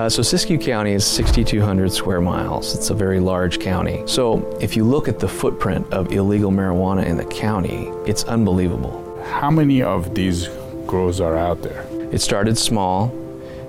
[0.00, 2.74] Uh, so Siskiyou County is 6,200 square miles.
[2.74, 4.02] It's a very large county.
[4.06, 9.22] So if you look at the footprint of illegal marijuana in the county, it's unbelievable.
[9.26, 10.48] How many of these
[10.86, 11.86] grows are out there?
[12.12, 13.14] It started small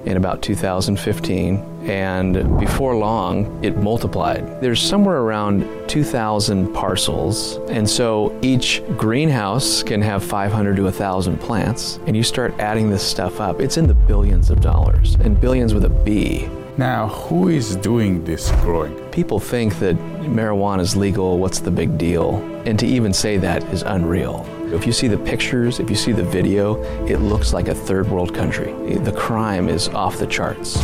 [0.05, 4.61] in about 2015 and before long it multiplied.
[4.61, 11.99] There's somewhere around 2,000 parcels, and so each greenhouse can have 500 to 1,000 plants,
[12.05, 15.73] and you start adding this stuff up, it's in the billions of dollars, and billions
[15.73, 16.47] with a B.
[16.77, 18.95] Now, who is doing this growing?
[19.11, 22.37] People think that marijuana is legal, what's the big deal?
[22.65, 24.45] And to even say that is unreal.
[24.73, 28.09] If you see the pictures, if you see the video, it looks like a third
[28.09, 28.71] world country.
[28.95, 30.79] The crime is off the charts.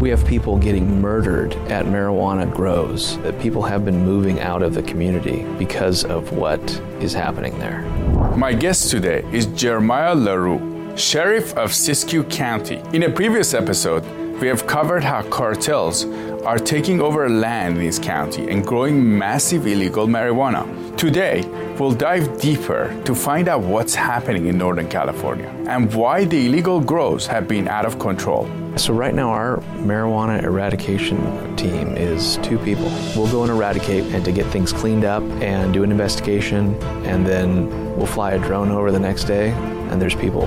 [0.00, 3.18] We have people getting murdered at marijuana grows.
[3.38, 6.58] People have been moving out of the community because of what
[7.00, 7.82] is happening there.
[8.34, 12.80] My guest today is Jeremiah LaRue, Sheriff of Siskiyou County.
[12.94, 14.02] In a previous episode,
[14.40, 16.06] we have covered how cartels
[16.44, 20.64] are taking over land in this county and growing massive illegal marijuana.
[20.96, 21.42] Today,
[21.78, 26.80] we'll dive deeper to find out what's happening in Northern California and why the illegal
[26.80, 28.50] grows have been out of control.
[28.76, 32.90] So, right now, our marijuana eradication team is two people.
[33.16, 37.26] We'll go and eradicate and to get things cleaned up and do an investigation, and
[37.26, 40.46] then we'll fly a drone over the next day, and there's people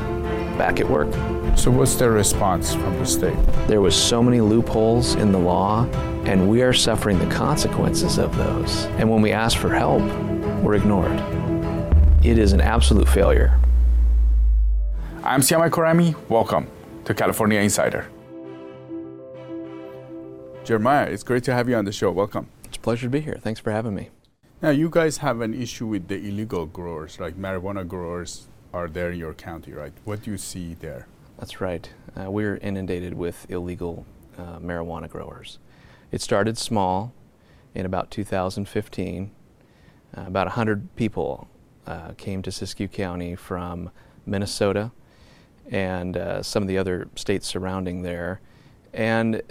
[0.58, 1.10] back at work.
[1.56, 3.38] So, what's their response from the state?
[3.68, 5.86] There was so many loopholes in the law,
[6.26, 8.86] and we are suffering the consequences of those.
[8.98, 10.02] And when we ask for help,
[10.62, 11.18] we're ignored.
[12.22, 13.58] It is an absolute failure.
[15.24, 16.16] I'm Siyamak Khorrami.
[16.28, 16.68] Welcome
[17.06, 18.10] to California Insider.
[20.66, 22.12] Jeremiah, it's great to have you on the show.
[22.12, 22.48] Welcome.
[22.66, 23.38] It's a pleasure to be here.
[23.42, 24.10] Thanks for having me.
[24.62, 29.12] Now, you guys have an issue with the illegal growers, like marijuana growers are there
[29.12, 29.94] in your county, right?
[30.04, 31.08] What do you see there?
[31.44, 31.90] That's right.
[32.16, 34.06] Uh, we're inundated with illegal
[34.38, 35.60] uh, marijuana growers.
[36.10, 37.12] It started small
[37.76, 39.30] in about 2015.
[40.16, 41.50] Uh, about 100 people
[41.86, 43.90] uh, came to Siskiyou County from
[44.26, 44.92] Minnesota
[45.70, 48.40] and uh, some of the other states surrounding there.
[48.94, 49.42] And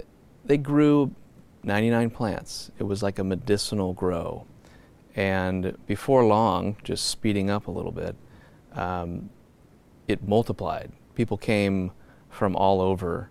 [0.43, 1.13] they grew
[1.61, 2.71] 99 plants.
[2.79, 4.47] It was like a medicinal grow.
[5.15, 8.15] And before long, just speeding up a little bit,
[8.73, 9.29] um,
[10.07, 10.91] it multiplied.
[11.15, 11.91] People came
[12.29, 13.29] from all over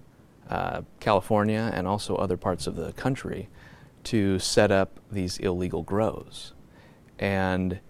[0.48, 3.48] uh, California and also other parts of the country
[4.04, 6.52] to set up these illegal grows.
[7.18, 7.80] And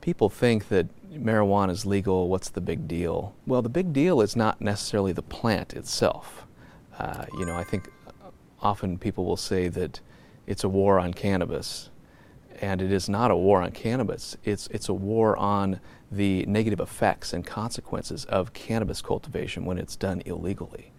[0.00, 3.34] people think that marijuana is legal, what's the big deal?
[3.46, 6.46] Well, the big deal is not necessarily the plant itself.
[6.98, 7.88] Uh, you know, I think
[8.60, 10.00] often people will say that
[10.46, 11.90] it's a war on cannabis,
[12.60, 14.36] and it is not a war on cannabis.
[14.44, 19.96] It's, it's a war on the negative effects and consequences of cannabis cultivation when it's
[19.96, 20.92] done illegally,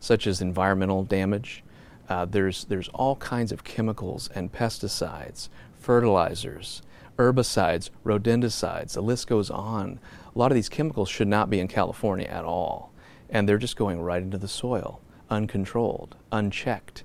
[0.00, 1.62] such as environmental damage.
[2.08, 6.82] Uh, there's, there's all kinds of chemicals and pesticides, fertilizers,
[7.18, 10.00] herbicides, rodenticides, the list goes on.
[10.34, 12.92] A lot of these chemicals should not be in California at all,
[13.28, 17.04] and they're just going right into the soil, uncontrolled, unchecked.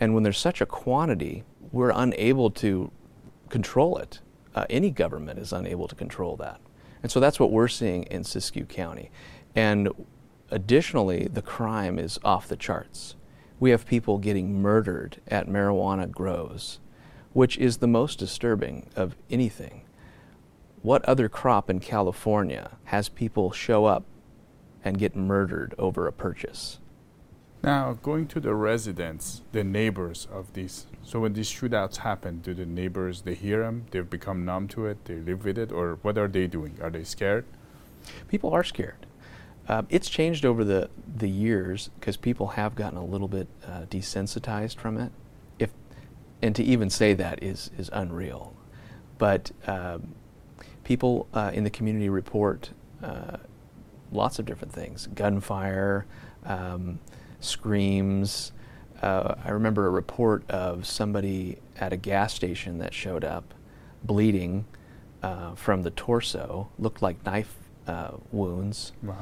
[0.00, 2.90] And when there's such a quantity, we're unable to
[3.54, 4.18] control it.
[4.56, 6.60] Uh, any government is unable to control that.
[7.04, 9.12] And so that's what we're seeing in Siskiyou County.
[9.54, 9.90] And
[10.50, 13.14] additionally, the crime is off the charts.
[13.60, 16.80] We have people getting murdered at marijuana grows,
[17.32, 19.82] which is the most disturbing of anything.
[20.82, 24.02] What other crop in California has people show up
[24.82, 26.80] and get murdered over a purchase?
[27.64, 30.84] Now, going to the residents, the neighbors of these.
[31.02, 33.86] So when these shootouts happen, do the neighbors they hear them?
[33.90, 35.02] They've become numb to it.
[35.06, 36.78] They live with it, or what are they doing?
[36.82, 37.46] Are they scared?
[38.28, 39.06] People are scared.
[39.66, 43.86] Uh, it's changed over the the years because people have gotten a little bit uh,
[43.88, 45.10] desensitized from it.
[45.58, 45.70] If
[46.42, 48.54] and to even say that is is unreal.
[49.16, 50.14] But um,
[50.82, 53.38] people uh, in the community report uh,
[54.12, 56.04] lots of different things: gunfire.
[56.44, 56.98] Um,
[57.44, 58.52] screams.
[59.02, 63.52] Uh, I remember a report of somebody at a gas station that showed up
[64.02, 64.64] bleeding
[65.22, 67.54] uh, from the torso, looked like knife
[67.86, 69.16] uh, wounds, Wow.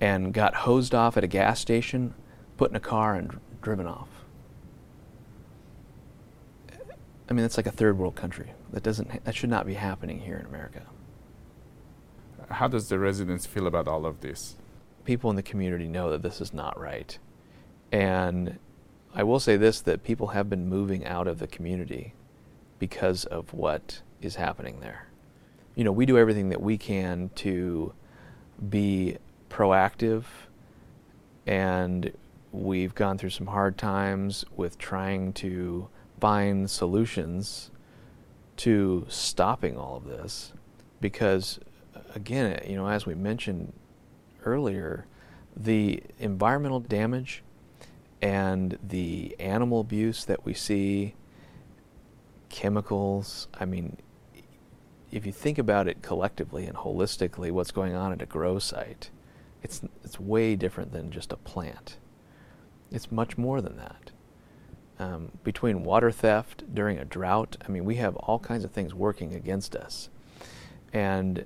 [0.00, 2.14] and got hosed off at a gas station,
[2.56, 4.08] put in a car, and dr- driven off.
[7.28, 8.52] I mean, that's like a third world country.
[8.72, 9.10] That doesn't.
[9.10, 10.82] Ha- that should not be happening here in America.
[12.50, 14.56] How does the residents feel about all of this?
[15.04, 17.18] people in the community know that this is not right.
[17.92, 18.58] And
[19.14, 22.14] I will say this that people have been moving out of the community
[22.78, 25.08] because of what is happening there.
[25.74, 27.92] You know, we do everything that we can to
[28.68, 29.16] be
[29.48, 30.24] proactive
[31.46, 32.12] and
[32.52, 35.88] we've gone through some hard times with trying to
[36.20, 37.70] find solutions
[38.56, 40.52] to stopping all of this
[41.00, 41.60] because
[42.14, 43.72] again you know as we mentioned
[44.44, 45.06] earlier
[45.56, 47.42] the environmental damage
[48.20, 51.14] and the animal abuse that we see
[52.48, 53.96] chemicals i mean
[55.10, 59.10] if you think about it collectively and holistically what's going on at a grow site
[59.62, 61.98] it's it's way different than just a plant
[62.90, 64.10] it's much more than that
[64.98, 67.56] um, between water theft during a drought.
[67.66, 70.08] I mean, we have all kinds of things working against us.
[70.92, 71.44] And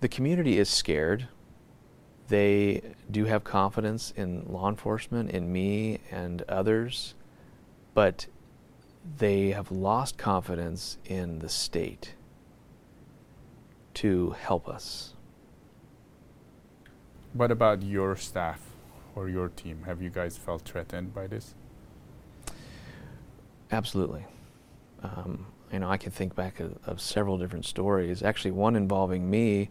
[0.00, 1.28] the community is scared.
[2.28, 7.14] They do have confidence in law enforcement, in me and others,
[7.94, 8.26] but
[9.16, 12.14] they have lost confidence in the state
[13.94, 15.14] to help us.
[17.32, 18.60] What about your staff
[19.14, 19.82] or your team?
[19.86, 21.54] Have you guys felt threatened by this?
[23.70, 24.24] Absolutely.
[25.02, 28.22] Um, you know, I can think back of, of, several different stories.
[28.22, 29.70] Actually, one involving me.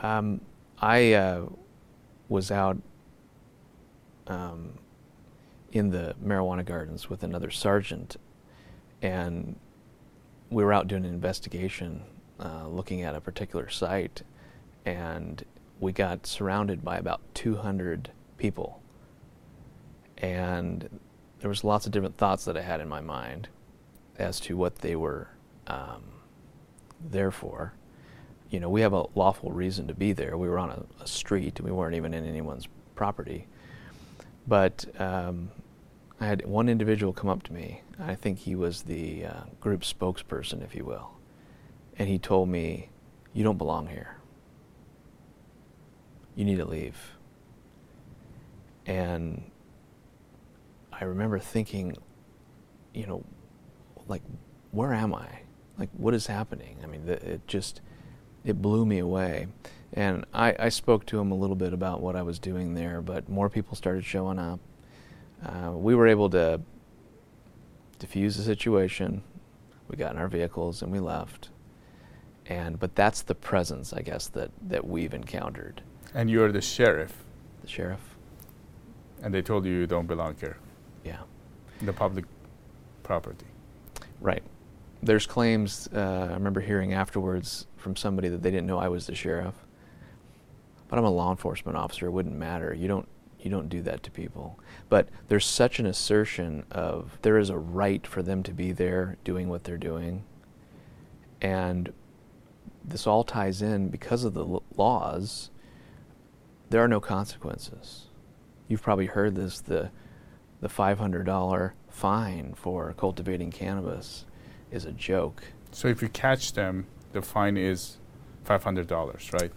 [0.00, 0.40] Um,
[0.78, 1.46] I uh,
[2.28, 2.78] was out
[4.26, 4.78] um,
[5.72, 8.16] in the marijuana gardens with another sergeant,
[9.02, 9.56] and
[10.50, 12.02] we were out doing an investigation,
[12.40, 14.22] uh, looking at a particular site,
[14.84, 15.44] and
[15.80, 18.80] we got surrounded by about 200 people.
[20.18, 21.00] And
[21.40, 23.48] there was lots of different thoughts that I had in my mind
[24.18, 25.28] as to what they were
[25.66, 26.02] um,
[27.00, 27.74] there for.
[28.50, 30.36] You know, we have a lawful reason to be there.
[30.36, 33.46] We were on a, a street, we weren't even in anyone's property.
[34.46, 35.50] But um,
[36.20, 37.82] I had one individual come up to me.
[37.98, 41.10] I think he was the uh, group spokesperson, if you will.
[41.98, 42.90] And he told me,
[43.34, 44.16] You don't belong here.
[46.34, 46.96] You need to leave.
[48.86, 49.50] And
[50.92, 51.96] I remember thinking,
[52.94, 53.24] you know,
[54.06, 54.22] like,
[54.70, 55.40] where am I?
[55.78, 56.78] Like, what is happening?
[56.82, 57.80] I mean, it just,
[58.46, 59.48] it blew me away.
[59.92, 63.02] And I, I spoke to him a little bit about what I was doing there,
[63.02, 64.60] but more people started showing up.
[65.44, 66.60] Uh, we were able to
[67.98, 69.22] diffuse the situation.
[69.88, 71.50] We got in our vehicles and we left.
[72.48, 75.82] And but that's the presence, I guess, that, that we've encountered.
[76.14, 77.24] And you're the sheriff.
[77.62, 78.16] The sheriff.
[79.22, 80.58] And they told you you don't belong here.
[81.04, 81.20] Yeah.
[81.82, 82.24] The public
[83.02, 83.46] property.
[84.20, 84.42] Right.
[85.02, 89.06] There's claims, uh, I remember hearing afterwards from somebody that they didn't know I was
[89.06, 89.54] the sheriff.
[90.88, 92.06] But I'm a law enforcement officer.
[92.06, 92.74] It wouldn't matter.
[92.74, 93.06] You don't,
[93.38, 94.58] you don't do that to people.
[94.88, 99.18] But there's such an assertion of there is a right for them to be there
[99.22, 100.24] doing what they're doing.
[101.40, 101.92] And
[102.84, 105.50] this all ties in because of the laws.
[106.70, 108.06] There are no consequences.
[108.66, 109.92] You've probably heard this the
[110.60, 114.24] the $500 fine for cultivating cannabis
[114.72, 115.44] is a joke.
[115.70, 116.86] So if you catch them,
[117.16, 117.96] the fine is
[118.44, 119.50] $500, right?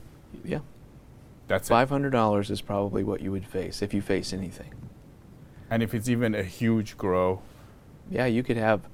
[0.46, 0.60] Yeah.
[1.50, 2.50] That's $500 it.
[2.50, 4.74] is probably what you would face if you face anything.
[5.70, 7.42] And if it's even a huge grow?
[8.10, 8.88] Yeah, you could have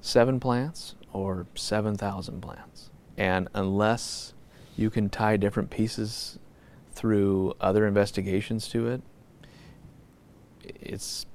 [0.00, 2.90] seven plants or 7,000 plants.
[3.16, 4.34] And unless
[4.76, 6.38] you can tie different pieces
[6.92, 9.02] through other investigations to it,
[10.62, 11.26] it's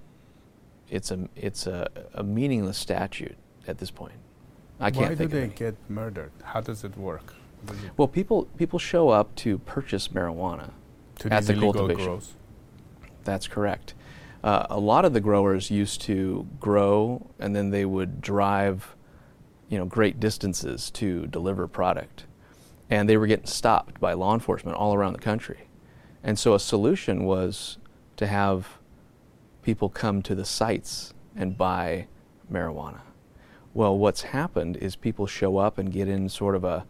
[0.90, 3.36] it's a it's a, a meaningless statute
[3.68, 4.14] at this point.
[4.80, 6.32] I can't Why think do they get murdered?
[6.44, 7.34] How does it work?
[7.66, 10.72] Does it well, people people show up to purchase marijuana
[11.20, 12.06] to at the cultivation.
[12.06, 12.34] Grows?
[13.24, 13.94] That's correct.
[14.44, 18.96] Uh, a lot of the growers used to grow, and then they would drive,
[19.68, 22.26] you know, great distances to deliver product,
[22.90, 25.68] and they were getting stopped by law enforcement all around the country,
[26.24, 27.78] and so a solution was
[28.16, 28.78] to have
[29.64, 32.08] people come to the sites and buy
[32.52, 33.02] marijuana.
[33.78, 36.88] Well, what's happened is people show up and get in sort of a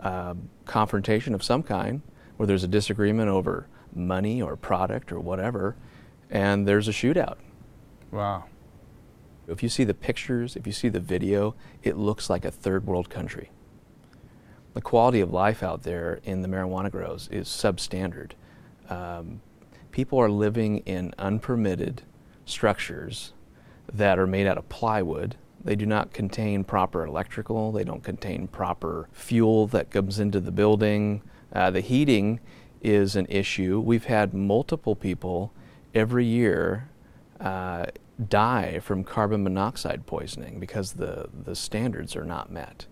[0.00, 2.02] uh, confrontation of some kind
[2.36, 5.76] where there's a disagreement over money or product or whatever,
[6.28, 7.36] and there's a shootout.
[8.10, 8.46] Wow.
[9.46, 12.84] If you see the pictures, if you see the video, it looks like a third
[12.84, 13.52] world country.
[14.72, 18.32] The quality of life out there in the marijuana grows is substandard.
[18.90, 19.40] Um,
[19.92, 22.02] people are living in unpermitted
[22.44, 23.34] structures
[23.92, 25.36] that are made out of plywood.
[25.64, 30.52] They do not contain proper electrical, they don't contain proper fuel that comes into the
[30.52, 31.22] building.
[31.52, 32.40] Uh, the heating
[32.82, 33.80] is an issue.
[33.80, 35.52] We've had multiple people
[35.94, 36.88] every year
[37.40, 37.86] uh,
[38.28, 42.86] die from carbon monoxide poisoning because the, the standards are not met.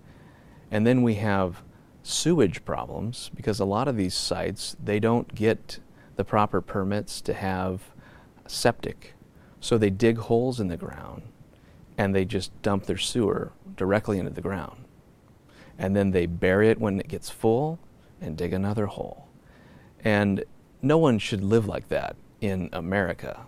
[0.70, 1.62] And then we have
[2.02, 5.78] sewage problems because a lot of these sites they don't get
[6.16, 7.92] the proper permits to have
[8.46, 9.14] septic
[9.60, 11.22] So they dig holes in the ground
[12.02, 14.84] and they just dump their sewer directly into the ground.
[15.78, 17.78] And then they bury it when it gets full
[18.20, 19.28] and dig another hole.
[20.02, 20.44] And
[20.82, 23.46] no one should live like that in America.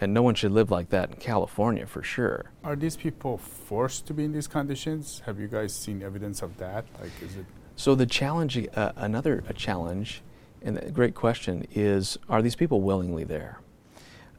[0.00, 2.50] And no one should live like that in California for sure.
[2.64, 5.22] Are these people forced to be in these conditions?
[5.24, 6.84] Have you guys seen evidence of that?
[7.00, 7.46] Like, is it?
[7.76, 10.22] So the challenge, uh, another a challenge,
[10.60, 13.60] and a great question is: Are these people willingly there?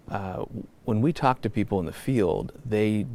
[0.10, 0.46] Uh,
[0.86, 3.06] when we talk to people in the field, they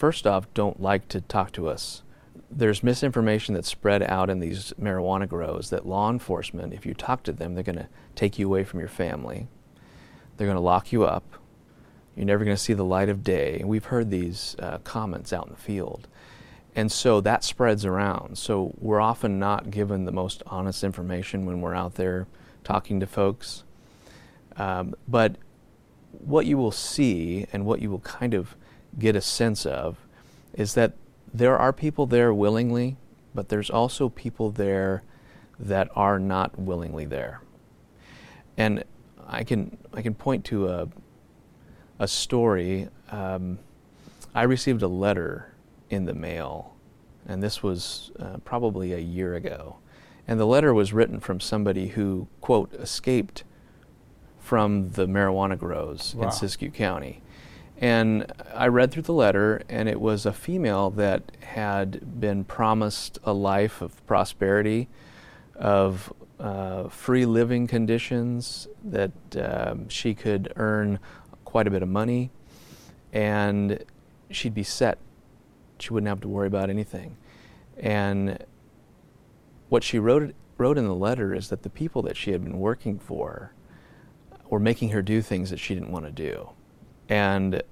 [0.00, 2.02] first off don't like to talk to us.
[2.50, 7.22] There's misinformation that's spread out in these marijuana grows that law enforcement, if you talk
[7.24, 9.46] to them, they're going to take you away from your family.
[10.36, 11.36] They're going to lock you up
[12.16, 13.62] you're never going to see the light of day.
[13.64, 16.08] We've heard these uh, comments out in the field.
[16.74, 18.36] And so that spreads around.
[18.36, 22.26] So we're often not given the most honest information when we're out there
[22.62, 23.64] talking to folks.
[24.56, 25.36] Um, but
[26.10, 28.54] what you will see and what you will kind of
[28.98, 29.98] get a sense of
[30.54, 30.94] is that
[31.32, 32.96] there are people there willingly,
[33.34, 35.02] but there's also people there
[35.58, 37.40] that are not willingly there.
[38.56, 38.84] And
[39.26, 40.88] I can I can point to a
[41.98, 42.88] a story.
[43.10, 43.58] Um,
[44.34, 45.54] I received a letter
[45.90, 46.74] in the mail,
[47.26, 49.76] and this was uh, probably a year ago.
[50.26, 53.44] And the letter was written from somebody who, quote, escaped
[54.38, 56.24] from the marijuana grows wow.
[56.24, 57.22] in Siskiyou County.
[57.80, 63.18] And I read through the letter, and it was a female that had been promised
[63.24, 64.88] a life of prosperity,
[65.56, 70.98] of uh, free living conditions, that um, she could earn
[71.46, 72.30] quite a bit of money,
[73.14, 73.82] and
[74.30, 74.98] she'd be set.
[75.78, 77.16] She wouldn't have to worry about anything.
[77.78, 78.44] And
[79.70, 82.58] what she wrote wrote in the letter is that the people that she had been
[82.58, 83.54] working for
[84.50, 86.50] were making her do things that she didn't want to do.
[87.10, 87.62] And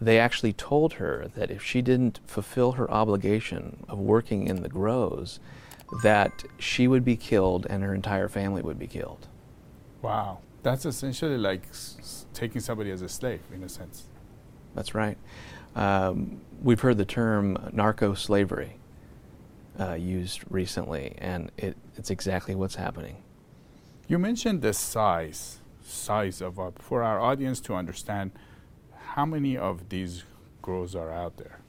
[0.00, 4.68] they actually told her that if she didn't fulfill her obligation of working in the
[4.68, 5.38] grows,
[6.02, 9.28] that she would be killed and her entire family would be killed.
[10.02, 10.38] Wow.
[10.62, 14.04] That's essentially like s- taking somebody as a slave, in a sense.
[14.74, 15.16] That's right.
[15.74, 18.78] Um, we've heard the term narco slavery
[19.78, 23.22] uh, used recently, and it, it's exactly what's happening.
[24.08, 25.58] You mentioned the size,
[25.88, 28.30] size of uh, for our audience to understand
[28.96, 30.24] how many of these
[30.62, 31.60] grows are out there.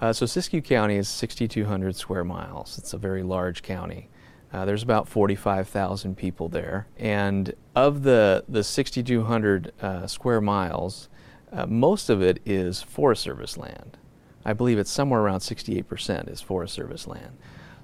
[0.00, 2.78] Uh, so Siskiyou County is 6,200 square miles.
[2.78, 4.08] It's a very large county.
[4.52, 6.86] Uh, there's about 45,000 people there.
[6.98, 11.08] And of the, the 6,200 uh, square miles,
[11.52, 13.98] uh, most of it is Forest Service land.
[14.44, 17.36] I believe it's somewhere around 68% is Forest Service land.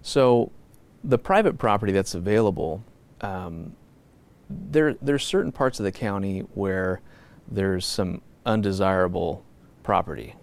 [0.02, 0.50] So
[1.04, 2.82] the private property that's available,
[3.20, 3.76] um,
[4.48, 7.00] there, there's certain parts of the county where
[7.48, 9.44] there's some undesirable
[9.82, 10.34] property.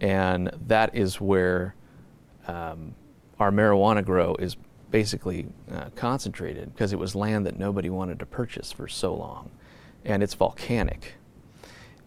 [0.00, 1.74] And that is where
[2.46, 2.94] um,
[3.38, 4.56] our marijuana grow is
[4.90, 9.50] basically uh, concentrated because it was land that nobody wanted to purchase for so long,
[10.04, 11.14] and it's volcanic.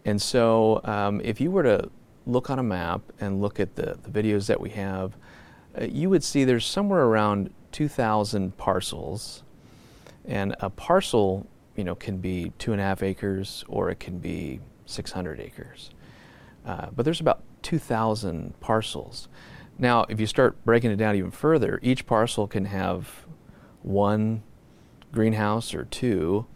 [0.04, 1.90] And so, um, if you were to
[2.26, 5.16] look on a map and look at the, the videos that we have,
[5.80, 9.44] uh, you would see there's somewhere around 2,000 parcels,
[10.26, 14.18] and a parcel, you know, can be two and a half acres or it can
[14.18, 15.90] be 600 acres.
[16.64, 19.28] Uh, but there's about 2,000 parcels.
[19.78, 23.26] Now, if you start breaking it down even further, each parcel can have
[23.82, 24.42] one
[25.12, 26.46] greenhouse or two.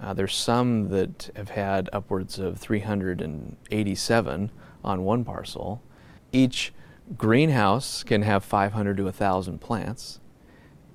[0.00, 4.50] Uh, there's some that have had upwards of 387
[4.84, 5.82] on one parcel.
[6.30, 6.72] Each
[7.16, 10.20] greenhouse can have 500 to 1,000 plants,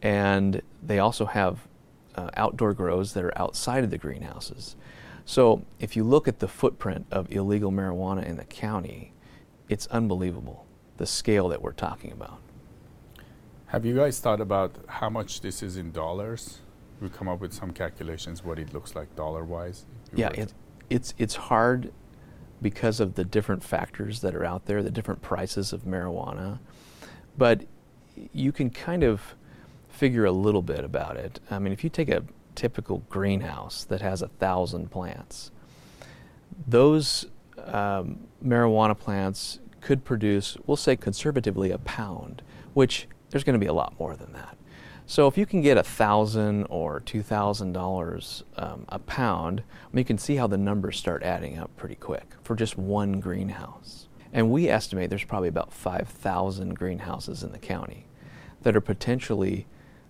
[0.01, 1.67] and they also have
[2.15, 4.75] uh, outdoor grows that are outside of the greenhouses.
[5.25, 9.13] So, if you look at the footprint of illegal marijuana in the county,
[9.69, 10.65] it's unbelievable
[10.97, 12.39] the scale that we're talking about.
[13.67, 16.59] Have you guys thought about how much this is in dollars?
[17.01, 19.85] We come up with some calculations what it looks like dollar wise.
[20.13, 20.53] Yeah, it,
[20.89, 21.91] it's it's hard
[22.61, 26.59] because of the different factors that are out there, the different prices of marijuana.
[27.37, 27.65] But
[28.31, 29.35] you can kind of
[30.03, 31.39] figure a little bit about it.
[31.49, 35.49] I mean, if you take a typical greenhouse that has a thousand plants,
[36.67, 37.27] those
[37.63, 42.41] um, marijuana plants could produce, we'll say conservatively, a pound,
[42.73, 44.57] which there's going to be a lot more than that.
[45.05, 49.87] So if you can get a thousand or two thousand um, dollars a pound, I
[49.93, 53.21] mean, you can see how the numbers start adding up pretty quick for just one
[53.21, 54.09] greenhouse.
[54.33, 58.07] And we estimate there's probably about five thousand greenhouses in the county
[58.63, 59.65] that are potentially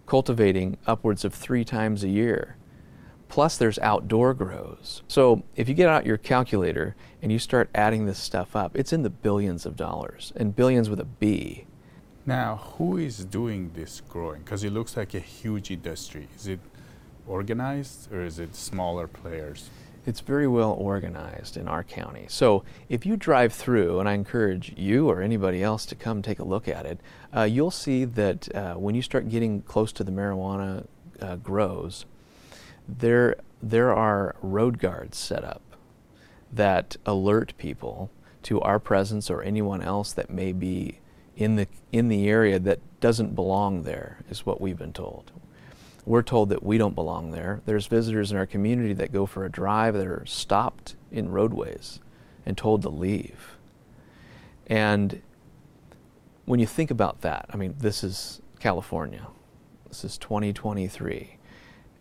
[0.06, 2.58] cultivating upwards of three times a year
[3.34, 5.02] Plus, there's outdoor grows.
[5.08, 8.94] So, if you get out your calculator and you start adding this stuff up, it's
[8.94, 11.66] in the billions of dollars, and billions with a B.
[12.28, 14.44] Now, who is doing this growing?
[14.44, 16.28] Because it looks like a huge industry.
[16.36, 16.60] Is it
[17.28, 19.72] organized or is it smaller players?
[20.06, 22.26] It's very well organized in our county.
[22.28, 26.40] So if you drive through, and I encourage you or anybody else to come take
[26.40, 27.00] a look at it,
[27.36, 30.88] uh, you'll see that uh, when you start getting close to the marijuana
[31.22, 32.06] uh, grows,
[32.88, 35.62] there there are road guards set up
[36.52, 38.12] that alert people
[38.44, 41.00] to our presence or anyone else that may be
[41.36, 45.32] in the in the area that doesn't belong there is what we've been told.
[46.06, 47.62] We're told that we don't belong there.
[47.66, 52.00] There's visitors in our community that go for a drive that are stopped in roadways
[52.46, 53.58] and told to leave.
[54.68, 55.22] And
[56.46, 59.28] when you think about that, I mean, this is California.
[59.88, 61.38] This is 2023.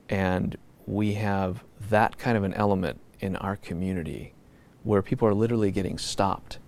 [0.08, 0.56] And
[0.86, 4.34] we have that kind of an element in our community
[4.82, 6.58] where people are literally getting stopped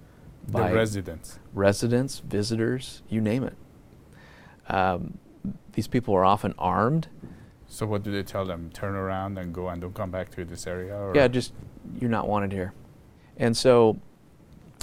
[0.48, 3.56] by the residents, residents, visitors, you name it.
[4.68, 5.18] Um,
[5.72, 7.08] these people are often armed.
[7.66, 8.70] So what do they tell them?
[8.72, 10.96] Turn around and go and don't come back to this area?
[10.96, 11.12] Or?
[11.14, 11.52] Yeah, just
[11.98, 12.72] you're not wanted here.
[13.36, 13.98] And so,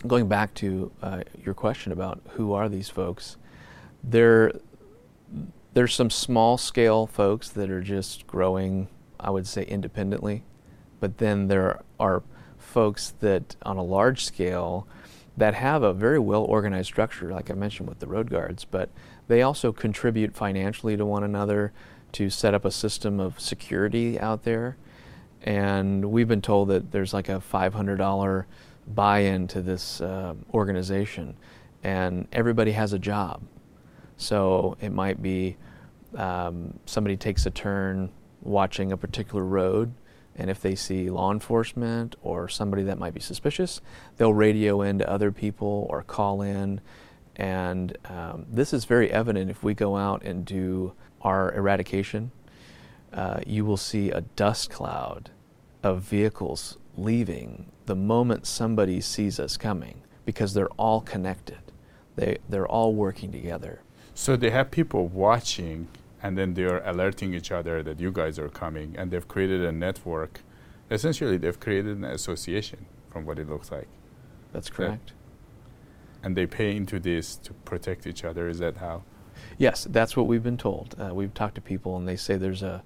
[0.05, 3.37] going back to uh, your question about who are these folks,
[4.03, 4.51] there
[5.73, 8.89] there's some small scale folks that are just growing,
[9.19, 10.43] I would say, independently,
[10.99, 12.23] but then there are
[12.57, 14.85] folks that on a large scale
[15.37, 18.89] that have a very well organized structure, like I mentioned with the road guards, but
[19.31, 21.71] they also contribute financially to one another
[22.11, 24.75] to set up a system of security out there.
[25.41, 28.45] And we've been told that there's like a $500
[28.87, 31.37] buy in to this uh, organization,
[31.81, 33.41] and everybody has a job.
[34.17, 35.55] So it might be
[36.17, 38.11] um, somebody takes a turn
[38.41, 39.93] watching a particular road
[40.35, 43.81] and if they see law enforcement or somebody that might be suspicious,
[44.17, 46.81] they'll radio in to other people or call in.
[47.41, 52.29] And um, this is very evident if we go out and do our eradication.
[53.11, 55.31] Uh, you will see a dust cloud
[55.81, 61.57] of vehicles leaving the moment somebody sees us coming because they're all connected.
[62.15, 63.81] They, they're all working together.
[64.13, 65.87] So they have people watching
[66.21, 69.71] and then they're alerting each other that you guys are coming, and they've created a
[69.71, 70.41] network.
[70.91, 73.87] Essentially, they've created an association from what it looks like.
[74.53, 75.13] That's correct.
[76.23, 78.47] And they pay into this to protect each other.
[78.47, 79.03] Is that how?
[79.57, 80.95] Yes, that's what we've been told.
[80.99, 82.83] Uh, we've talked to people, and they say there's a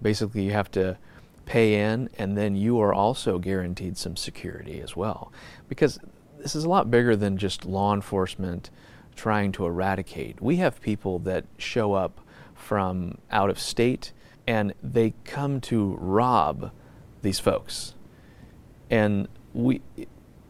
[0.00, 0.98] basically you have to
[1.46, 5.32] pay in, and then you are also guaranteed some security as well,
[5.68, 5.98] because
[6.38, 8.70] this is a lot bigger than just law enforcement
[9.14, 10.40] trying to eradicate.
[10.40, 12.20] We have people that show up
[12.54, 14.12] from out of state,
[14.46, 16.70] and they come to rob
[17.22, 17.94] these folks.
[18.90, 19.80] And we,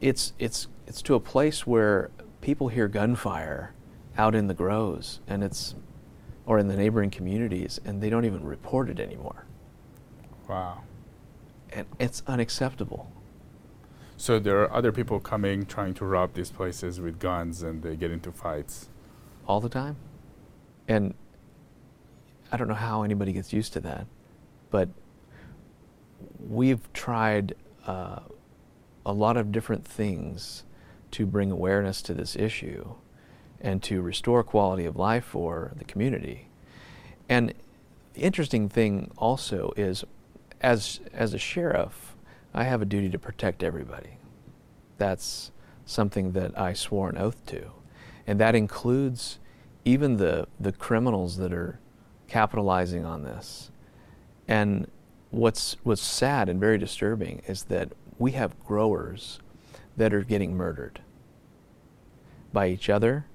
[0.01, 2.11] it's it's it's to a place where
[2.43, 3.73] people hear gunfire
[4.19, 5.75] out in the grows, and it's
[6.45, 9.47] or in the neighboring communities, and they don't even report it anymore.
[10.49, 10.83] Wow.
[11.73, 13.11] And it's unacceptable.
[14.17, 17.97] So there are other people coming trying to rob these places with guns, and they
[17.97, 18.89] get into fights.
[19.47, 19.97] All the time.
[20.89, 21.15] And
[22.51, 24.07] I don't know how anybody gets used to that,
[24.71, 24.89] but
[26.41, 27.55] we've tried
[27.87, 28.21] uh,
[29.07, 30.65] a lot of different things
[31.13, 32.95] to bring awareness to this issue
[33.61, 36.49] and to restore quality of life for the community.
[37.29, 37.55] And
[38.15, 40.05] the interesting thing also is,
[40.61, 42.17] as as a sheriff,
[42.53, 44.19] I have a duty to protect everybody.
[44.99, 45.53] That's
[45.87, 47.71] something that I swore an oath to,
[48.27, 49.39] and that includes
[49.85, 51.79] even the the criminals that are
[52.29, 53.71] capitalizing on this.
[54.49, 54.91] And
[55.31, 59.41] what's what's sad and very disturbing is that we have growers
[59.97, 61.01] that are getting murdered
[62.53, 63.27] by each other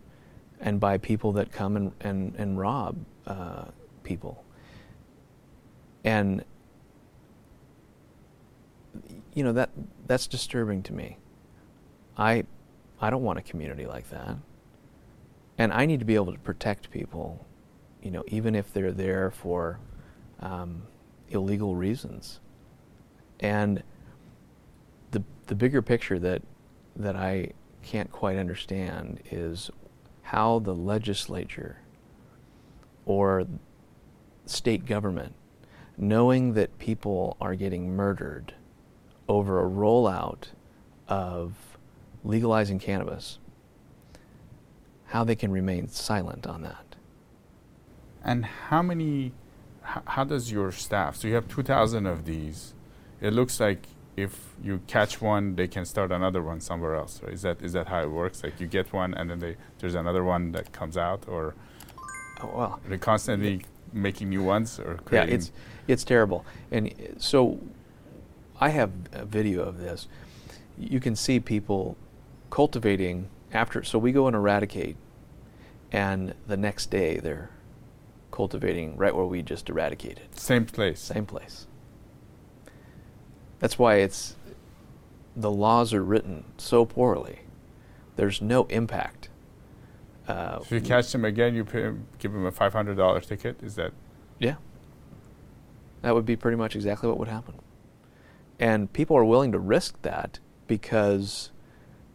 [0.59, 3.65] and by people that come and, and, and rob uh,
[4.03, 4.43] people.
[6.03, 6.43] And
[9.33, 9.69] you know that
[10.07, 11.17] that's disturbing to me.
[12.17, 12.45] I
[12.99, 14.37] I don't want a community like that.
[15.59, 17.45] And I need to be able to protect people
[18.01, 19.79] you know, even if they're there for
[20.39, 20.83] um,
[21.29, 22.39] illegal reasons.
[23.39, 23.83] And
[25.47, 26.41] the bigger picture that
[26.95, 27.51] that I
[27.83, 29.69] can't quite understand is
[30.23, 31.77] how the legislature
[33.05, 33.45] or
[34.45, 35.33] state government,
[35.97, 38.53] knowing that people are getting murdered
[39.29, 40.47] over a rollout
[41.07, 41.77] of
[42.23, 43.39] legalizing cannabis,
[45.05, 46.95] how they can remain silent on that.
[48.23, 49.31] And how many
[49.85, 51.15] h- how does your staff?
[51.15, 52.73] So you have 2,000 of these.
[53.21, 57.21] It looks like if you catch one, they can start another one somewhere else.
[57.23, 57.33] Right?
[57.33, 58.43] Is that is that how it works?
[58.43, 61.53] Like you get one, and then they, there's another one that comes out, or
[62.41, 63.61] Oh, well, are they constantly
[63.93, 65.51] making new ones or yeah, it's
[65.87, 66.45] it's terrible.
[66.71, 67.59] And so,
[68.59, 70.07] I have a video of this.
[70.77, 71.97] You can see people
[72.49, 73.83] cultivating after.
[73.83, 74.97] So we go and eradicate,
[75.91, 77.49] and the next day they're
[78.31, 80.37] cultivating right where we just eradicated.
[80.37, 80.99] same place.
[80.99, 81.65] Same place.
[83.59, 84.35] That's why it's
[85.35, 87.39] the laws are written so poorly.
[88.15, 89.29] There's no impact.
[90.27, 93.61] Uh, If you catch them again, you pay 'em- give them a $500 ticket.
[93.63, 93.93] Is that
[94.39, 94.55] yeah.
[96.01, 97.55] That would be pretty much exactly what would happen.
[98.59, 101.51] And people are willing to risk that because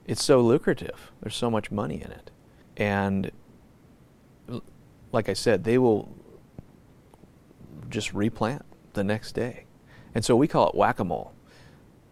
[0.07, 1.11] it's so lucrative.
[1.20, 2.31] There's so much money in it.
[2.76, 3.31] And
[5.12, 6.14] like I said, they will
[7.88, 9.64] just replant the next day.
[10.14, 11.33] And so we call it whack a mole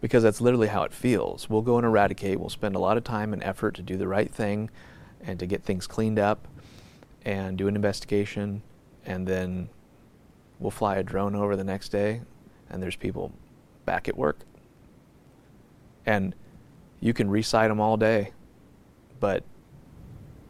[0.01, 1.49] because that's literally how it feels.
[1.49, 4.07] We'll go and eradicate, we'll spend a lot of time and effort to do the
[4.07, 4.69] right thing
[5.21, 6.47] and to get things cleaned up
[7.23, 8.63] and do an investigation,
[9.05, 9.69] and then
[10.59, 12.21] we'll fly a drone over the next day
[12.71, 13.31] and there's people
[13.85, 14.39] back at work.
[16.05, 16.33] And
[16.99, 18.31] you can recite them all day,
[19.19, 19.43] but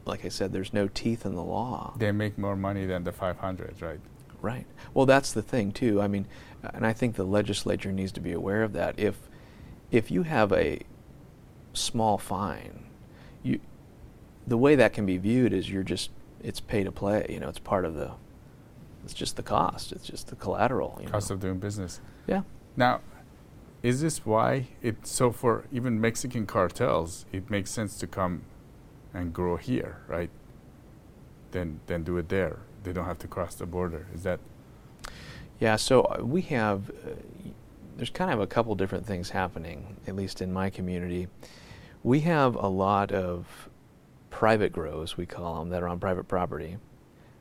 [0.06, 1.94] like I said, there's no teeth in the law.
[1.98, 4.00] they make more money than the 500, right?
[4.42, 4.66] Right.
[4.94, 6.02] Well, that's the thing too.
[6.02, 6.26] I mean,
[6.74, 8.98] and I think the legislature needs to be aware of that.
[8.98, 9.16] If
[9.92, 10.82] if you have a
[11.74, 12.86] small fine,
[13.44, 13.60] you
[14.48, 16.10] the way that can be viewed is you're just
[16.44, 17.26] it's pay to play.
[17.30, 18.12] You know, it's part of the
[19.04, 19.92] it's just the cost.
[19.92, 21.00] It's just the collateral.
[21.02, 21.36] You Cost know?
[21.36, 22.00] of doing business.
[22.28, 22.44] yeah.
[22.78, 23.02] Now,
[23.84, 28.44] is this why it so for even Mexican cartels, it makes sense to come
[29.14, 30.30] and grow here, right?
[31.52, 32.60] Then then do it there.
[32.84, 34.08] They don't have to cross the border.
[34.14, 34.40] Is that
[35.62, 37.12] Yeah, so uh, we have, uh,
[37.96, 41.28] there's kind of a couple different things happening, at least in my community.
[42.04, 43.70] We have a lot of
[44.32, 46.78] private grows, we call them, that are on private property,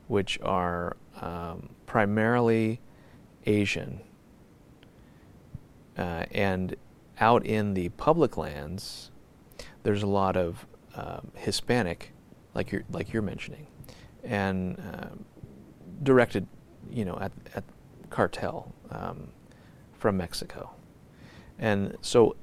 [0.07, 2.83] which are um, primarily
[3.47, 4.03] Asian.
[5.97, 6.77] Uh, and
[7.21, 9.11] out in the public lands,
[9.83, 12.13] there's a lot of um, Hispanic,
[12.53, 13.67] like you're like you're mentioning,
[14.25, 15.25] and um
[16.03, 16.47] directed,
[16.91, 17.65] you know, at at
[18.11, 19.29] cartel um,
[19.93, 20.71] from Mexico,
[21.59, 22.37] and so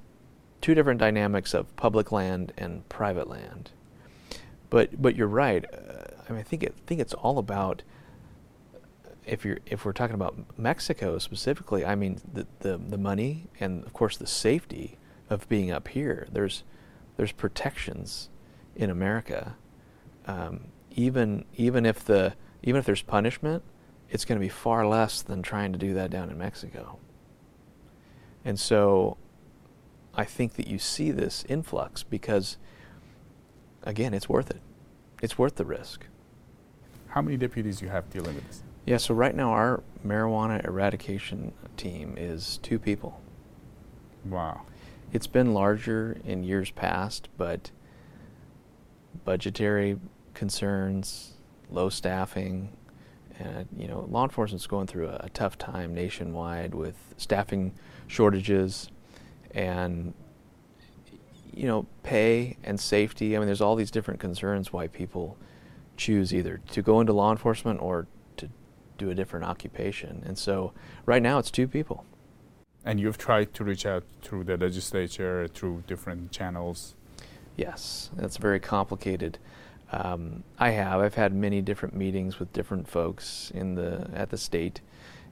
[0.61, 3.71] two different dynamics of public land and private land.
[4.69, 5.65] But but you're right.
[5.65, 7.83] Uh, I mean, I think it, think it's all about
[9.25, 13.83] if you're if we're talking about Mexico specifically, I mean the, the the money and
[13.85, 14.97] of course the safety
[15.29, 16.27] of being up here.
[16.31, 16.63] There's
[17.17, 18.29] there's protections
[18.75, 19.55] in America.
[20.25, 23.63] Um, even even if the even if there's punishment,
[24.09, 26.99] it's going to be far less than trying to do that down in Mexico.
[28.45, 29.17] And so,
[30.15, 32.57] I think that you see this influx because,
[33.83, 34.61] again, it's worth it.
[35.21, 36.05] It's worth the risk.
[37.09, 38.63] how many deputies do you have dealing with this?
[38.85, 43.19] Yeah, so right now our marijuana eradication team is two people.
[44.25, 44.61] Wow.
[45.11, 47.71] It's been larger in years past, but
[49.25, 49.99] budgetary
[50.33, 51.33] concerns,
[51.69, 52.69] low staffing,
[53.39, 57.73] and you know, law enforcement's going through a, a tough time nationwide with staffing
[58.07, 58.89] shortages
[59.51, 60.13] and
[61.57, 63.35] you know, pay and safety.
[63.35, 65.37] I mean, there's all these different concerns why people
[65.97, 68.05] choose either to go into law enforcement or
[68.37, 68.47] to
[68.99, 70.21] do a different occupation.
[70.25, 70.73] And so
[71.07, 72.05] right now it's two people.
[72.85, 76.95] And you've tried to reach out through the legislature, through different channels.
[77.55, 79.39] Yes, that's very complicated.
[79.91, 80.99] Um, I have.
[80.99, 84.81] I've had many different meetings with different folks in the at the state,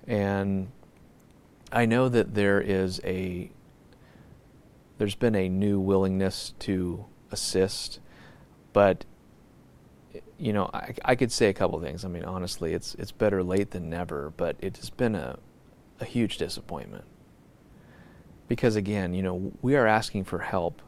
[0.07, 0.69] and
[1.71, 3.51] I know that there is a
[4.97, 7.99] there's been a new willingness to assist,
[8.71, 9.03] but
[10.37, 12.05] you know, I, I could say a couple things.
[12.05, 15.37] I mean, honestly, it's it's better late than never, but it has been a
[15.99, 17.05] a huge disappointment
[18.47, 20.81] because again, you know, we are asking for help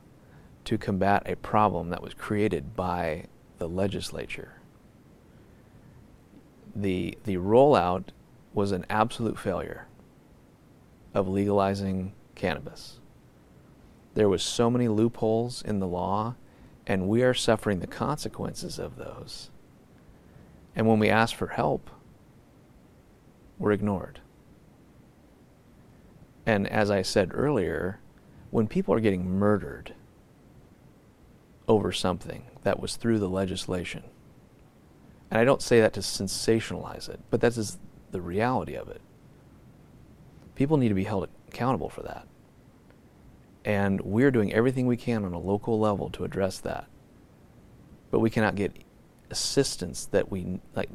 [0.66, 3.26] to combat a problem that was created by
[3.58, 4.60] the legislature.
[6.76, 8.10] The the rollout
[8.54, 9.88] was an absolute failure
[11.14, 13.00] of legalizing cannabis.
[14.14, 16.36] There was so many loopholes in the law
[16.86, 19.50] and we are suffering the consequences of those.
[20.76, 21.90] And when we ask for help,
[23.60, 24.22] we're ignored.
[26.46, 28.00] And as I said earlier,
[28.52, 29.94] when people are getting murdered
[31.68, 34.04] over something that was through the legislation,
[35.30, 37.78] and I don't say that to sensationalize it, but that is
[38.12, 39.02] the reality of it.
[40.56, 42.28] People need to be held accountable for that.
[43.66, 46.88] And we're doing everything we can on a local level to address that.
[48.10, 48.72] But we cannot get
[49.30, 50.90] assistance that we like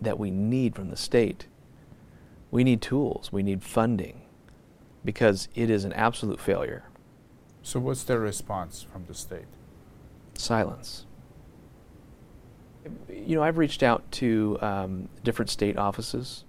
[0.00, 1.46] that we need from the state.
[2.50, 4.22] We need tools, we need funding
[5.04, 6.84] because it is an absolute failure.
[7.62, 9.46] So what's their response from the state?
[10.38, 11.04] Silence.
[13.08, 16.44] You know, I've reached out to um, different state offices,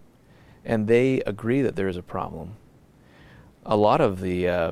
[0.63, 2.55] and they agree that there is a problem.
[3.65, 4.71] A lot of the uh,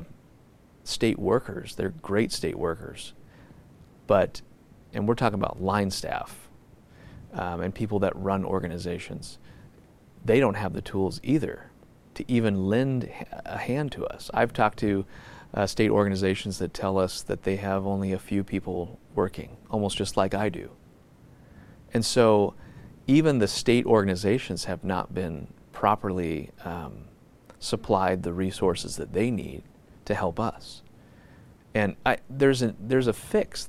[0.84, 3.12] state workers, they're great state workers,
[4.06, 4.40] but,
[4.94, 6.48] and we're talking about line staff
[7.34, 9.38] um, and people that run organizations,
[10.24, 11.70] they don't have the tools either
[12.14, 13.10] to even lend
[13.44, 14.30] a hand to us.
[14.32, 15.04] I've talked to
[15.54, 19.96] uh, state organizations that tell us that they have only a few people working, almost
[19.96, 20.70] just like I do.
[21.94, 22.54] And so
[23.06, 27.04] even the state organizations have not been properly um,
[27.58, 29.62] supplied the resources that they need
[30.04, 30.82] to help us.
[31.74, 33.68] And I, there's, there's a fix.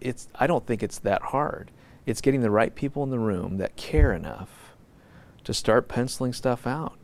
[0.00, 1.70] It's, I don't think it's that hard.
[2.04, 4.76] It's getting the right people in the room that care enough
[5.44, 6.98] to start penciling stuff out.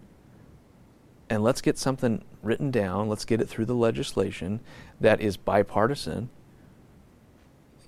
[1.32, 3.08] And let's get something written down.
[3.08, 4.60] Let's get it through the legislation
[5.00, 6.28] that is bipartisan.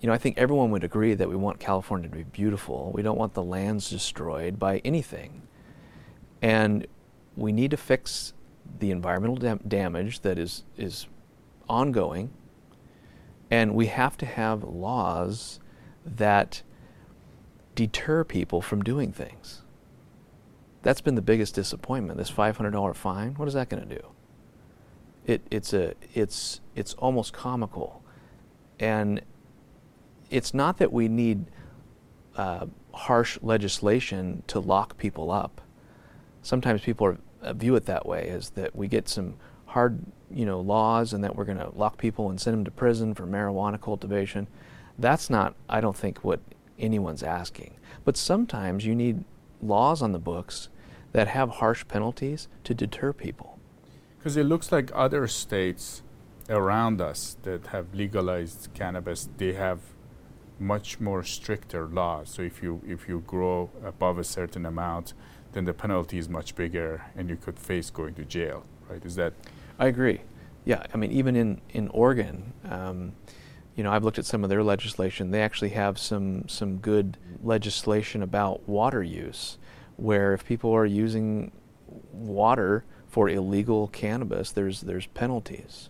[0.00, 2.90] You know, I think everyone would agree that we want California to be beautiful.
[2.94, 5.42] We don't want the lands destroyed by anything.
[6.40, 6.86] And
[7.36, 8.32] we need to fix
[8.78, 11.06] the environmental dam- damage that is, is
[11.68, 12.30] ongoing.
[13.50, 15.60] And we have to have laws
[16.06, 16.62] that
[17.74, 19.63] deter people from doing things.
[20.84, 22.18] That's been the biggest disappointment.
[22.18, 24.06] This $500 fine, what is that going to do?
[25.26, 28.04] It, it's, a, it's, it's almost comical.
[28.78, 29.22] And
[30.30, 31.46] it's not that we need
[32.36, 35.62] uh, harsh legislation to lock people up.
[36.42, 39.98] Sometimes people are, uh, view it that way, is that we get some hard
[40.30, 43.14] you know, laws and that we're going to lock people and send them to prison
[43.14, 44.46] for marijuana cultivation.
[44.98, 46.40] That's not, I don't think, what
[46.78, 47.76] anyone's asking.
[48.04, 49.24] But sometimes you need
[49.62, 50.68] laws on the books
[51.14, 53.58] that have harsh penalties to deter people.
[54.18, 56.02] Because it looks like other states
[56.50, 59.78] around us that have legalized cannabis, they have
[60.58, 62.30] much more stricter laws.
[62.30, 65.14] So if you if you grow above a certain amount,
[65.52, 68.64] then the penalty is much bigger, and you could face going to jail.
[68.88, 69.04] Right?
[69.04, 69.34] Is that?
[69.78, 70.20] I agree.
[70.64, 73.12] Yeah, I mean, even in in Oregon, um,
[73.76, 75.30] you know, I've looked at some of their legislation.
[75.30, 79.58] They actually have some some good legislation about water use
[79.96, 81.52] where if people are using
[82.12, 85.88] water for illegal cannabis, there's there's penalties.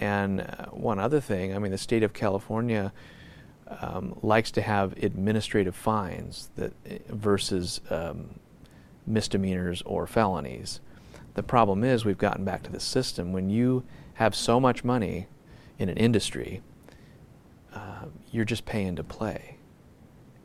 [0.00, 2.92] And uh, one other thing, I mean, the state of California
[3.80, 8.40] um, likes to have administrative fines that uh, versus um,
[9.06, 10.80] misdemeanors or felonies.
[11.34, 13.32] The problem is we've gotten back to the system.
[13.32, 15.28] When you have so much money
[15.78, 16.62] in an industry,
[17.74, 19.56] uh, you're just paying to play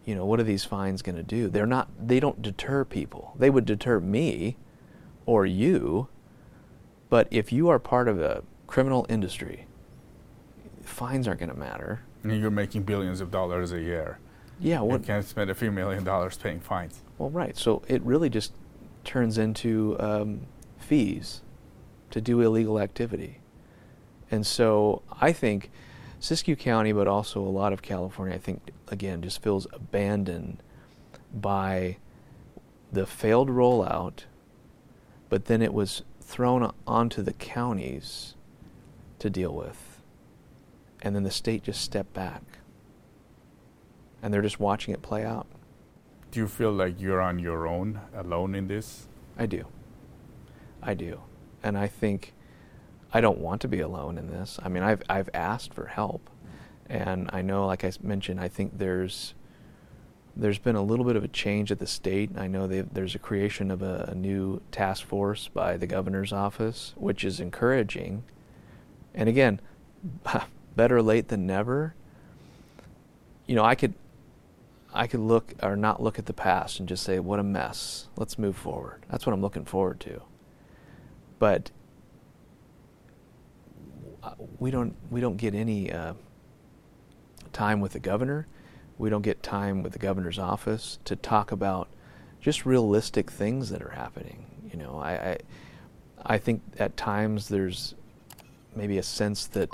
[0.07, 1.49] you know, what are these fines going to do?
[1.49, 3.33] They're not, they don't deter people.
[3.37, 4.55] They would deter me
[5.25, 6.07] or you,
[7.09, 9.67] but if you are part of a criminal industry,
[10.81, 12.03] fines aren't going to matter.
[12.23, 14.19] And you're making billions of dollars a year.
[14.61, 15.01] Yeah, what?
[15.01, 17.01] You can't spend a few million dollars paying fines.
[17.17, 17.57] Well, right.
[17.57, 18.53] So it really just
[19.03, 21.41] turns into um, fees
[22.11, 23.39] to do illegal activity.
[24.31, 25.69] And so I think
[26.19, 30.63] Siskiyou County, but also a lot of California, I think, again, just feels abandoned
[31.33, 31.97] by
[32.91, 34.23] the failed rollout,
[35.29, 38.35] but then it was thrown onto the counties
[39.19, 40.01] to deal with.
[41.01, 42.41] And then the state just stepped back.
[44.21, 45.47] And they're just watching it play out.
[46.31, 49.07] Do you feel like you're on your own, alone in this?
[49.37, 49.65] I do.
[50.81, 51.21] I do.
[51.63, 52.33] And I think
[53.13, 54.59] I don't want to be alone in this.
[54.61, 56.29] I mean, I've I've asked for help,
[56.89, 59.33] and I know, like I mentioned, I think there's
[60.35, 62.31] there's been a little bit of a change at the state.
[62.37, 66.93] I know there's a creation of a, a, new task force by the governor's office,
[66.95, 68.23] which is encouraging.
[69.15, 69.59] And again,
[70.75, 71.95] better late than never.
[73.47, 73.95] You know, I could
[74.93, 78.07] I could look or not look at the past and just say, "What a mess.
[78.15, 80.21] Let's move forward." That's what I'm looking forward to.
[81.39, 81.71] But
[84.59, 86.13] we don't we don't get any uh,
[87.53, 88.47] time with the governor.
[88.97, 91.87] We don't get time with the governor's office to talk about
[92.41, 94.45] just realistic things that are happening.
[94.71, 95.37] You know, I, I,
[96.25, 97.95] I think at times there's
[98.75, 99.69] maybe a sense that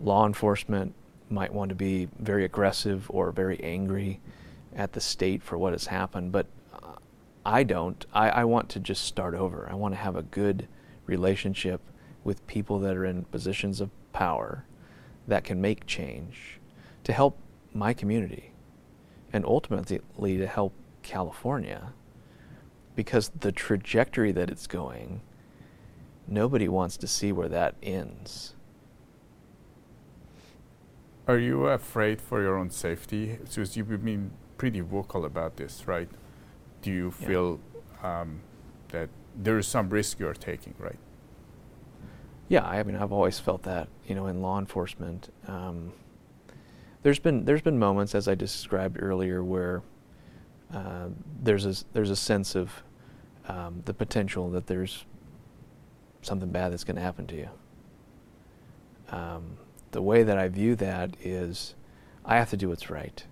[0.00, 0.94] law enforcement
[1.30, 4.20] might want to be very aggressive or very angry
[4.74, 6.92] at the state for what has happened, but uh,
[7.44, 8.04] I don't.
[8.12, 9.66] I, I want to just start over.
[9.70, 10.68] I want to have a good
[11.06, 11.80] relationship
[12.26, 14.64] with people that are in positions of power
[15.28, 16.58] that can make change
[17.04, 17.38] to help
[17.72, 18.52] my community
[19.32, 20.72] and ultimately to help
[21.04, 21.92] California
[22.96, 25.20] because the trajectory that it's going,
[26.26, 28.54] nobody wants to see where that ends.
[31.28, 33.38] Are you afraid for your own safety?
[33.40, 36.08] Because you've been pretty vocal about this, right?
[36.82, 37.26] Do you yeah.
[37.28, 37.60] feel
[38.02, 38.40] um,
[38.88, 40.98] that there is some risk you're taking, right?
[42.48, 45.32] Yeah, I mean, I've always felt that, you know, in law enforcement.
[45.48, 45.92] Um,
[47.02, 49.82] there's been there's been moments, as I described earlier, where
[50.72, 51.08] uh,
[51.42, 52.82] there's a there's a sense of
[53.48, 55.04] um, the potential that there's
[56.22, 57.48] something bad that's going to happen to you.
[59.10, 59.56] Um,
[59.92, 61.74] the way that I view that is,
[62.24, 63.24] I have to do what's right,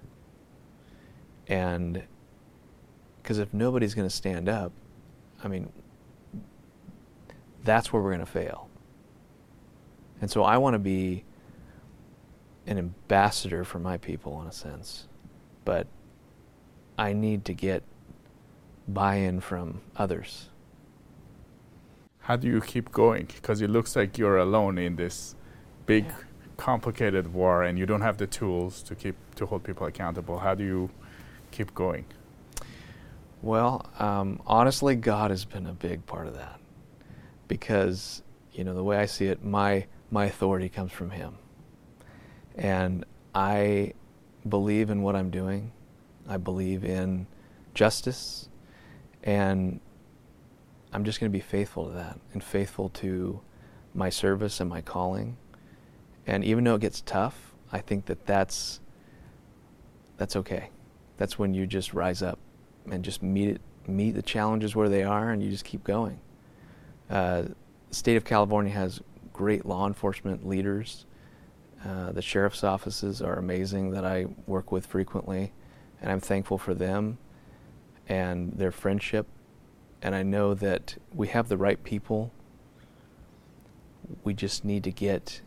[1.48, 2.02] and
[3.22, 4.72] because if nobody's going to stand up,
[5.42, 5.72] I mean,
[7.64, 8.68] that's where we're going to fail.
[10.24, 11.22] And so I want to be
[12.66, 15.06] an ambassador for my people in a sense.
[15.66, 15.86] But
[16.96, 17.82] I need to get
[18.88, 20.48] buy in from others.
[22.20, 23.26] How do you keep going?
[23.26, 25.34] Because it looks like you're alone in this
[25.84, 26.14] big, yeah.
[26.56, 30.38] complicated war and you don't have the tools to keep to hold people accountable.
[30.38, 30.88] How do you
[31.50, 32.06] keep going?
[33.42, 36.58] Well, um, honestly, God has been a big part of that
[37.46, 38.22] because,
[38.54, 41.34] you know, the way I see it, my my authority comes from Him.
[42.54, 43.94] And I
[44.48, 45.72] believe in what I'm doing.
[46.28, 47.26] I believe in
[47.74, 48.48] justice.
[49.24, 49.80] And
[50.92, 53.40] I'm just going to be faithful to that and faithful to
[53.92, 55.36] my service and my calling.
[56.28, 58.80] And even though it gets tough, I think that that's
[60.16, 60.70] that's okay.
[61.16, 62.38] That's when you just rise up
[62.88, 66.20] and just meet it, meet the challenges where they are, and you just keep going.
[67.10, 67.42] Uh,
[67.88, 69.02] the state of California has
[69.34, 71.04] great law enforcement leaders.
[71.84, 75.52] Uh, the sheriff's offices are amazing that I work with frequently,
[76.00, 77.18] and I'm thankful for them
[78.08, 79.26] and their friendship.
[80.00, 82.32] And I know that we have the right people.
[84.22, 85.42] We just need to get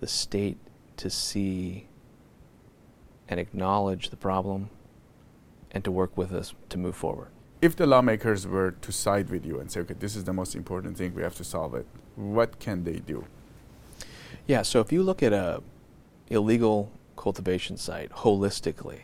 [0.00, 0.58] the state
[0.96, 1.88] to see
[3.28, 4.70] and acknowledge the problem
[5.70, 7.28] and to work with us to move forward.
[7.60, 10.54] If the lawmakers were to side with you and say, okay, this is the most
[10.54, 11.86] important thing, we have to solve it,
[12.18, 13.24] what can they do?
[14.46, 15.62] Yeah, so if you look at a
[16.28, 19.02] illegal cultivation site holistically,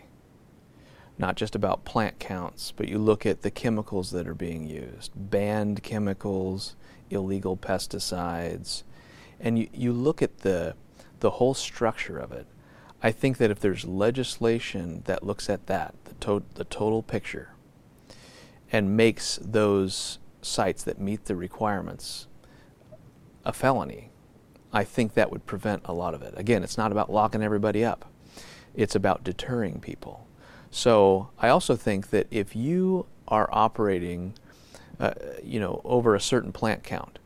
[1.17, 5.13] not just about plant counts, but you look at the chemicals that are being used,
[5.15, 6.75] banned chemicals,
[7.09, 8.83] illegal pesticides,
[9.39, 10.75] and you, you look at the
[11.21, 12.47] the whole structure of it.
[13.03, 17.51] I think that if there's legislation that looks at that, the, to- the total picture,
[18.73, 22.27] and makes those sites that meet the requirements
[23.45, 24.11] a felony,
[24.73, 26.35] I think that would prevent a lot of it.
[26.37, 28.07] Again, it's not about locking everybody up,
[28.75, 30.27] it's about deterring people.
[30.71, 34.35] So I also think that if you are operating,
[34.99, 37.21] uh, you know, over a certain plant count,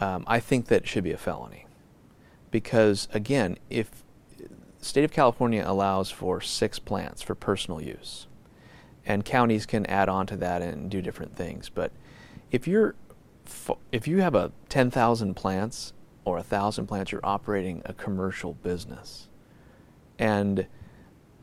[0.00, 1.66] um, I think that should be a felony.
[2.50, 3.90] Because again, if
[4.80, 8.26] state of California allows for six plants for personal use,
[9.04, 11.92] and counties can add on to that and do different things, but
[12.50, 12.94] if you're
[13.92, 15.92] if you have a 10,000 plants
[16.24, 19.28] or a 1,000 plants, you're operating a commercial business.
[20.18, 20.66] And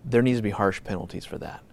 [0.04, 1.64] there needs to be harsh penalties for that.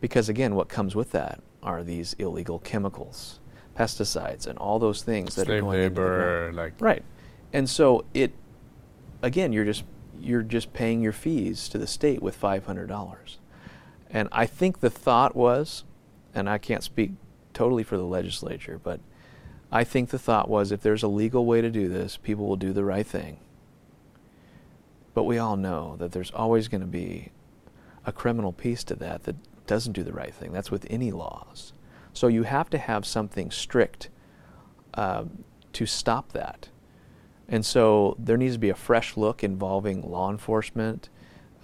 [0.00, 3.40] Because again, what comes with that are these illegal chemicals,
[3.76, 7.02] pesticides, and all those things that Slave are going labor, like right.
[7.52, 8.32] And so it,
[9.22, 9.84] again, you're just
[10.18, 13.38] you're just paying your fees to the state with five hundred dollars.
[14.08, 15.84] And I think the thought was,
[16.34, 17.12] and I can't speak
[17.52, 19.00] totally for the legislature, but
[19.72, 22.56] I think the thought was if there's a legal way to do this, people will
[22.56, 23.38] do the right thing.
[25.14, 27.30] But we all know that there's always going to be
[28.04, 30.52] a criminal piece to that that doesn't do the right thing.
[30.52, 31.72] That's with any laws.
[32.12, 34.08] So you have to have something strict
[34.94, 35.24] uh,
[35.72, 36.68] to stop that.
[37.48, 41.08] And so there needs to be a fresh look involving law enforcement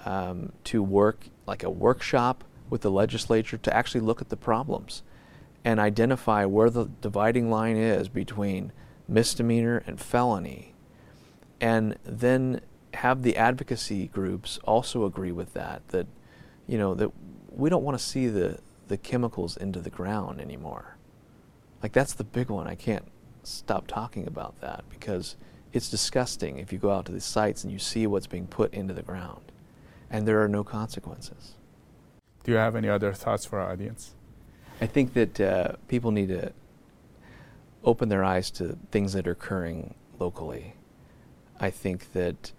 [0.05, 5.03] um, to work like a workshop with the legislature to actually look at the problems
[5.67, 8.71] and identify where the dividing line is between
[9.09, 10.73] misdemeanor and felony,
[11.61, 12.61] and then
[12.95, 16.07] have the advocacy groups also agree with that, that,
[16.69, 17.11] you know, that
[17.51, 20.97] we don't want to see the, the chemicals into the ground anymore.
[21.83, 22.69] Like, that's the big one.
[22.69, 23.11] I can't
[23.43, 25.37] stop talking about that because
[25.73, 28.73] it's disgusting if you go out to these sites and you see what's being put
[28.73, 29.51] into the ground,
[30.09, 31.57] and there are no consequences.
[32.45, 34.16] Do you have any other thoughts for our audience?
[34.81, 36.53] I think that uh, people need to
[37.83, 40.75] open their eyes to things that are occurring locally.
[41.59, 42.53] I think that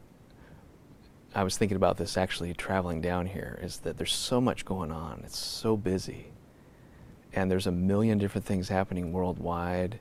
[1.36, 4.92] I was thinking about this actually traveling down here is that there's so much going
[4.92, 5.22] on.
[5.24, 6.28] It's so busy.
[7.34, 10.00] And there's a million different things happening worldwide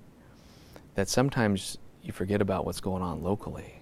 [0.95, 3.81] that sometimes you forget about what's going on locally.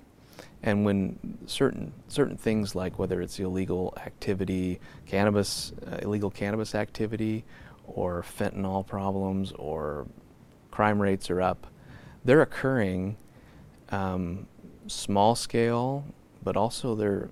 [0.65, 7.45] And when certain certain things like whether it's illegal activity, cannabis, uh, illegal cannabis activity,
[7.87, 10.07] or fentanyl problems, or
[10.71, 11.67] crime rates are up,
[12.25, 13.17] they're occurring
[13.91, 14.47] um,
[14.87, 16.05] small scale,
[16.43, 17.31] but also they're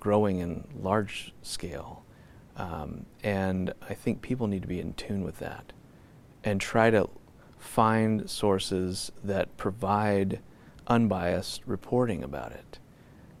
[0.00, 2.04] growing in large scale.
[2.56, 5.72] Um, and I think people need to be in tune with that
[6.44, 7.08] and try to
[7.58, 10.40] find sources that provide
[10.86, 12.78] unbiased reporting about it.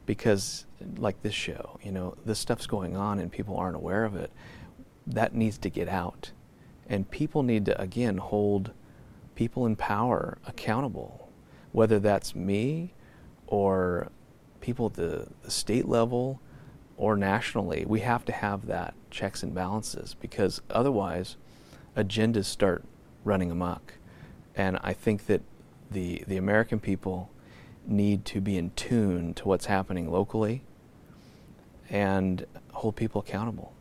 [0.06, 4.16] Because, like this show, you know, this stuff's going on and people aren't aware of
[4.16, 4.32] it.
[5.06, 6.32] That needs to get out.
[6.92, 8.72] And people need to, again, hold
[9.34, 11.30] people in power accountable,
[11.72, 12.92] whether that's me
[13.46, 14.12] or
[14.60, 16.38] people at the, the state level
[16.98, 21.36] or nationally, we have to have that checks and balances because otherwise
[21.96, 22.84] agendas start
[23.24, 23.94] running amok.
[24.54, 25.40] And I think that
[25.90, 27.30] the, the American people
[27.86, 30.62] need to be in tune to what's happening locally
[31.88, 33.72] and hold people accountable.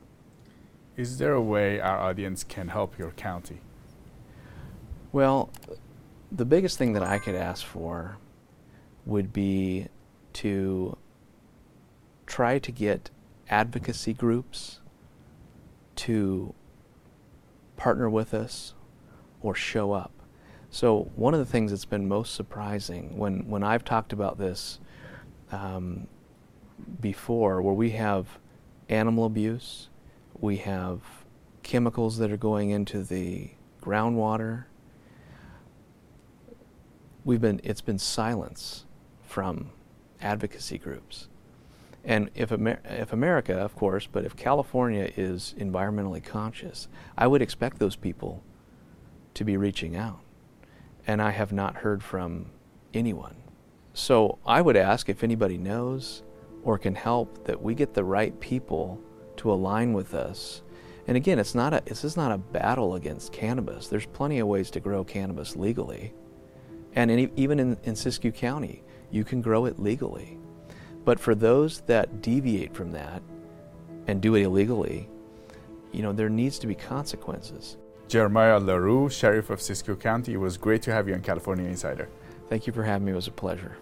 [1.02, 3.60] Is there a way our audience can help your county?
[5.12, 5.50] Well,
[6.32, 8.18] the biggest thing that I could ask for
[9.04, 9.88] would be
[10.34, 10.96] to
[12.28, 13.10] try to get
[13.50, 14.80] advocacy groups
[15.96, 16.54] to
[17.78, 18.76] partner with us
[19.42, 20.12] or show up.
[20.70, 24.80] So, one of the things that's been most surprising when, when I've talked about this
[25.52, 26.06] um,
[27.00, 28.38] before, where we have
[28.88, 29.88] animal abuse,
[30.42, 31.00] we have
[31.64, 34.66] chemicals that are going into the groundwater,
[37.24, 38.86] we've been, it's been silence
[39.22, 39.70] from
[40.20, 41.28] advocacy groups.
[42.04, 47.44] And if, Amer- if America, of course, but if California is environmentally conscious, I would
[47.44, 48.44] expect those people
[49.36, 50.22] to be reaching out.
[51.06, 52.48] And I have not heard from
[52.94, 53.36] anyone.
[53.94, 56.24] So I would ask if anybody knows
[56.64, 59.00] or can help that we get the right people
[59.42, 60.62] to align with us.
[61.08, 63.88] And again, it's not a, this is not a battle against cannabis.
[63.88, 66.14] There's plenty of ways to grow cannabis legally.
[66.94, 70.38] And in, even in, in Siskiyou County, you can grow it legally.
[71.04, 73.24] But for those that deviate from that
[74.06, 75.10] and do it illegally,
[75.92, 77.78] you know, there needs to be consequences.
[78.08, 82.10] Jeremiah LaRue, Sheriff of Siskiyou County, it was great to have you on California Insider.
[82.48, 83.14] Thank you for having me.
[83.14, 83.76] It was a pleasure.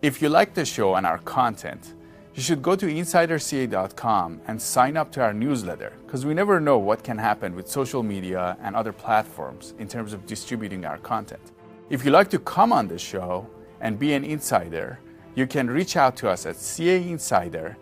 [0.00, 1.94] If you like the show and our content,
[2.32, 6.78] you should go to insiderca.com and sign up to our newsletter because we never know
[6.78, 11.50] what can happen with social media and other platforms in terms of distributing our content.
[11.90, 15.00] If you'd like to come on the show and be an insider,
[15.34, 17.74] you can reach out to us at cainsider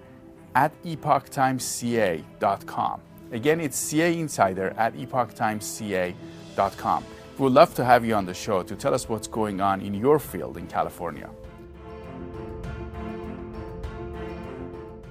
[0.55, 3.01] at epochtimesca.com.
[3.33, 7.05] Again, it's cainsider at epochtimesca.com.
[7.37, 9.83] We would love to have you on the show to tell us what's going on
[9.83, 11.29] in your field in California.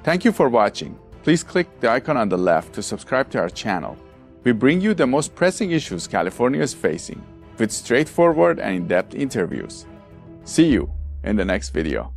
[0.05, 0.99] Thank you for watching.
[1.23, 3.97] Please click the icon on the left to subscribe to our channel.
[4.43, 7.23] We bring you the most pressing issues California is facing
[7.57, 9.87] with straightforward and in depth interviews.
[10.43, 10.91] See you
[11.23, 12.14] in the next video.